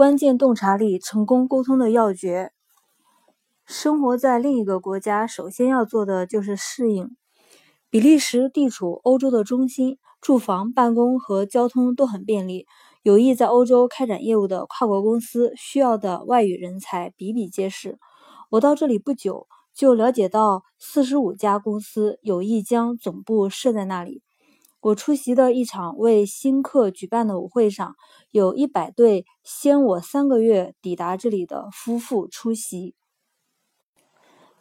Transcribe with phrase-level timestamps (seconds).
[0.00, 2.52] 关键洞察力，成功沟通的要诀。
[3.66, 7.14] 生活在另一个国家，首先要做的就是适应。
[7.90, 12.66] 比利时地处欧洲的中心，住房、办公和交通都很便利。
[13.02, 17.98] 有意在欧洲开展业务的跨国公司需要的外语人才比比皆是。
[18.48, 24.22] 我到这里不久，就了解到四十五家公司有意将总部设在那里。
[24.80, 27.94] 我出席的一场为新客举办的舞会上，
[28.30, 32.94] 有一百对先我三个月抵达这里的夫妇出席。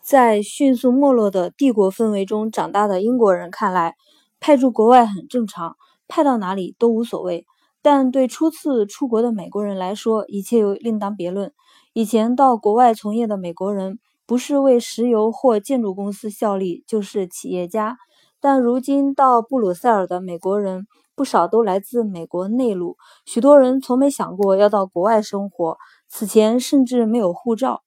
[0.00, 3.94] 在迅速没落的帝国氛围中长大的英国人看来，
[4.40, 5.76] 派驻国外很正常，
[6.08, 7.46] 派到哪里都无所谓。
[7.80, 11.52] 但对初次出国的美国人来说，一切又另当别论。
[11.92, 17.98] 以前到国外从业的美国人，不是为石油或建筑公司效力，就是企业家。
[18.40, 25.76] 但如今到布鲁塞尔的美国人不少都来自美国内陆，许多人从没想过要到国外生活，
[26.08, 27.82] 此前甚至没有护照。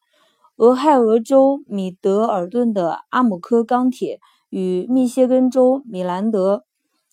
[0.57, 6.65] 俄亥俄州米德尔顿的阿姆科钢铁与密歇根州米兰德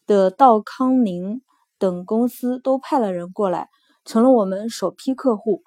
[0.06, 1.40] 的道康宁
[1.78, 3.68] 等公司都派了人过来，
[4.04, 5.62] 成了我们首批客户。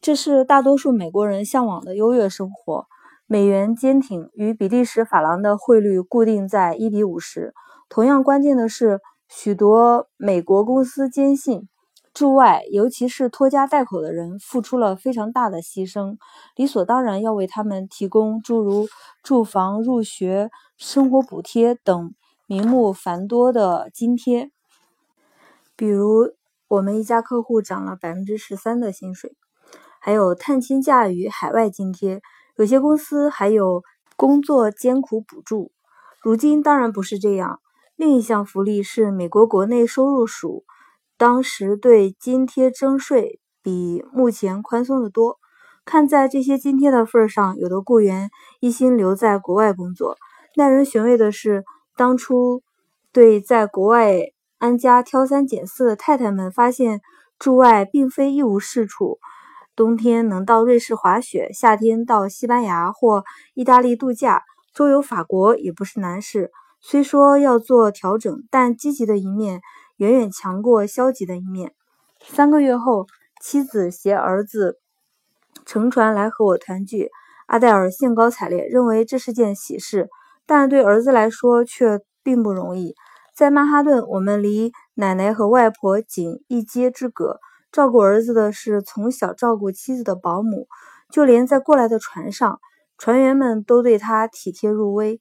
[0.00, 2.86] 这是大多数美国人向往的优越生活。
[3.34, 7.52] 美元坚挺，与比利时法郎的汇率固定在一比五十。
[7.88, 11.68] 同样关键的是，许多美国公司坚信，
[12.12, 16.16] 驻外尤其是拖家带口的人付出了非常大的牺牲，
[16.54, 18.86] 理所当然要为他们提供诸如
[19.24, 22.14] 住房、入学、生活补贴等
[22.46, 24.52] 名目繁多的津贴。
[25.74, 26.30] 比如，
[26.68, 29.34] 我们一家客户涨了百分之十三的薪水，
[30.00, 32.22] 还有探亲假与海外津贴。
[32.56, 33.82] 有些公司还有
[34.16, 35.72] 工作艰苦补助，
[36.22, 37.60] 如今当然不是这样。
[37.96, 40.64] 另一项福利是美国国内收入署
[41.16, 45.38] 当时对津贴征税比目前宽松的多。
[45.84, 50.16] 看在这些津贴的份上，有的雇员一心留在国外工作。
[50.56, 51.64] 耐人寻味的是，
[51.96, 52.62] 当初
[53.12, 54.14] 对在国外
[54.58, 57.00] 安家挑三拣四的太太们发现，
[57.38, 59.18] 驻外并非一无是处。
[59.76, 63.24] 冬天能到瑞士滑雪，夏天到西班牙或
[63.54, 64.42] 意大利度假，
[64.72, 66.52] 周游法国也不是难事。
[66.80, 69.62] 虽说要做调整，但积极的一面
[69.96, 71.72] 远远强过消极的一面。
[72.22, 73.06] 三个月后，
[73.40, 74.78] 妻子携儿子
[75.66, 77.10] 乘船来和我团聚，
[77.46, 80.08] 阿黛尔兴高采烈，认为这是件喜事。
[80.46, 82.94] 但对儿子来说却并不容易。
[83.34, 87.40] 在曼哈顿，我们离奶奶和外婆仅一街之隔。
[87.74, 90.68] 照顾儿子的是从小照顾妻子的保姆，
[91.10, 92.60] 就连在过来的船上，
[92.96, 95.20] 船员们都对他体贴入微。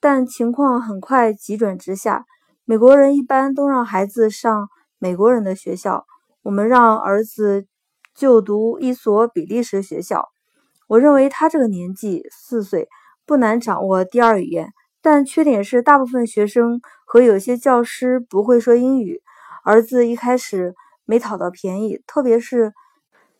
[0.00, 2.24] 但情况很快急转直下，
[2.64, 6.06] 美国人一般都让孩子上美国人的学校，
[6.42, 7.68] 我们让儿子
[8.16, 10.30] 就读一所比利时学校。
[10.88, 12.88] 我认为他这个年纪四岁
[13.24, 19.22] 不难掌握第二语言，但缺点是大部分学生和有些教师不会说英语。
[19.62, 20.74] 儿子一开始。
[21.06, 22.74] 没讨到便宜，特别是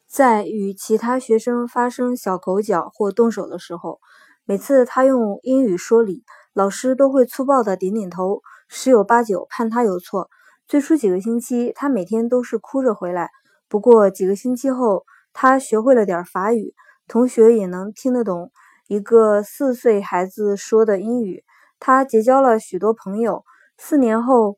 [0.06, 4.00] 在与其他学生发生小口角或动手的时候，
[4.44, 10.30] 每次他用英语说理，老师都会粗暴的点点头，十有八九判他有错。
[10.68, 13.30] 最初几个星期，他每天都是哭着回来。
[13.68, 16.72] 不过几个星期后，他学会了点法语，
[17.08, 18.52] 同学也能听得懂
[18.86, 21.42] 一个四岁孩子说的英语。
[21.80, 23.44] 他结交了许多朋友。
[23.76, 24.56] 四年后。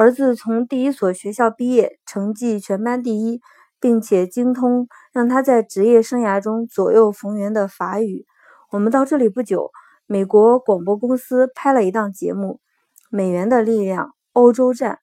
[0.00, 3.42] 儿子从第一所学校毕业，成绩全班第一，
[3.78, 8.24] 并且精通让他在职业生涯中左右逢源的法语。
[8.70, 9.70] 我们到这里不久，
[10.06, 12.60] 美国广播公司拍了一档节目
[13.10, 14.94] 《美元的力量：欧洲站》。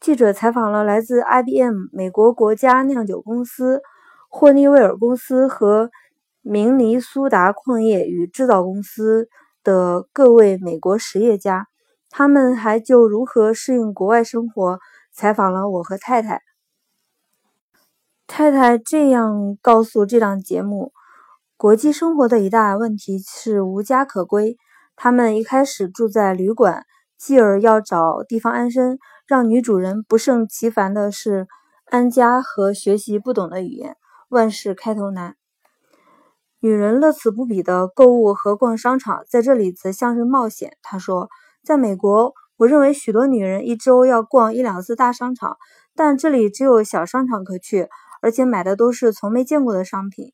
[0.00, 3.80] 记者采访了来自 IBM 美国国家酿酒公司、
[4.28, 5.92] 霍尼韦尔公司和
[6.42, 9.28] 明尼苏达矿业与制造公司
[9.62, 11.68] 的各位美国实业家。
[12.18, 14.78] 他们还就如何适应国外生活
[15.12, 16.40] 采访了我和太太。
[18.26, 20.94] 太太这样告诉这档节目：
[21.58, 24.56] 国际生活的一大问题是无家可归。
[24.96, 26.86] 他们一开始住在旅馆，
[27.18, 28.98] 继而要找地方安身。
[29.26, 31.46] 让女主人不胜其烦的是
[31.84, 33.94] 安家和学习不懂的语言，
[34.30, 35.36] 万事开头难。
[36.60, 40.78] 女人乐此不彼的购物和逛商场，在这里则像是冒险。
[40.80, 41.28] 她说。
[41.66, 45.56] 在美国，我认为许多女人一周要逛一两次大商场，
[45.96, 47.88] 但这里只有小商场可去，
[48.22, 50.32] 而且买的都是从没见过的商品。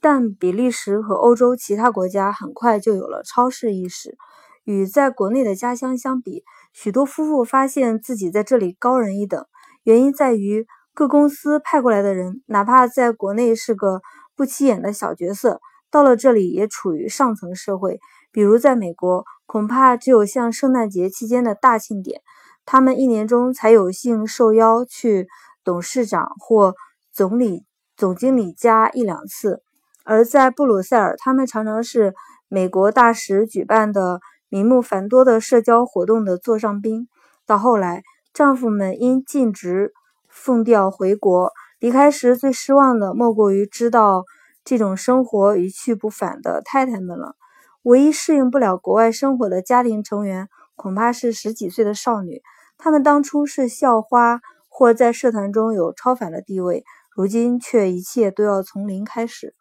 [0.00, 4.18] 但比利时和欧洲其他国家很快就有了超市意识，
[4.64, 9.46] 与在国内的家乡相比，许多夫妇发现自己在这里高人一等。
[9.84, 14.02] 原因在于各公司派过来的人，哪怕在国内是个
[14.34, 15.60] 不起眼的小角色，
[15.90, 18.00] 到了这里也处于上层社会。
[18.32, 22.20] 比如在美国，恐怕只有像圣诞节期间的大庆典，
[22.64, 25.26] 他们一年中才有幸受邀去
[25.64, 26.74] 董事长或
[27.12, 27.64] 总理、
[27.96, 29.62] 总经理家一两次。
[30.04, 32.14] 而在布鲁塞尔，他们常常是
[32.48, 37.08] 美国大使举办的名目繁多的社交活动的座上宾。
[37.46, 38.02] 到后来，
[38.32, 39.92] 丈夫们因尽职
[40.28, 41.50] 奉调回国，
[41.80, 44.24] 离开时最失望的莫过于知道
[44.64, 47.36] 这种生活一去不返的太太们了。
[47.82, 52.42] 唯一适应不了国外生活的家庭成员，恐怕是十几岁的少女。
[52.76, 56.84] 她们当初是校花，或在社团中有超凡的地位，
[57.16, 59.54] 如今却一切都要从零开始。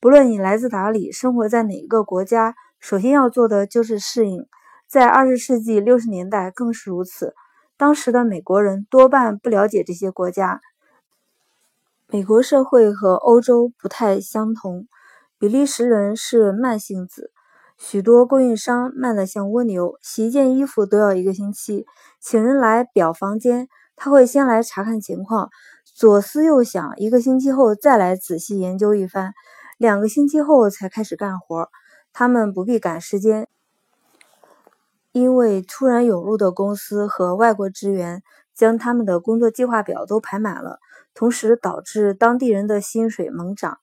[0.00, 4.46] 不论你来自哪里，生活在哪个国家，首先要做的就是适应。
[4.86, 7.34] 在二十世纪六十年代更是如此。
[7.76, 10.60] 当时的美国人多半不了解这些国家。
[12.10, 14.88] 美国社会和欧洲不太相同。
[15.38, 17.30] 比利时人是慢性子，
[17.76, 21.84] 许多供应商慢得像蜗牛，洗一件衣服都要一个星期。
[22.18, 25.50] 请人来表房间，他会先来查看情况，
[25.84, 29.34] 左思右想，一个星期后再来仔细研究一番。
[29.76, 31.68] 两个星期后才开始干活，
[32.14, 33.48] 他们不必赶时间，
[35.12, 38.22] 因为突然涌入的公司和外国职员
[38.58, 40.80] 将他们的工作计划表都排满了，
[41.14, 43.78] 同时导致当地人的薪水猛涨。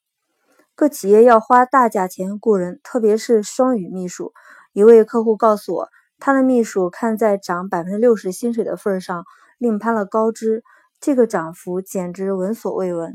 [0.74, 4.34] 各企业要花大价钱雇人，特别是双语秘书。
[4.74, 5.88] 一位客户告诉我，
[6.18, 9.24] 他的秘书看在涨百分之六十薪水的份上，
[9.56, 10.62] 另攀了高枝，
[11.00, 13.14] 这个涨幅简直闻所未闻。